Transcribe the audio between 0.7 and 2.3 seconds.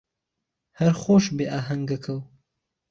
ههر خۆش بێ ئاههنگهکهو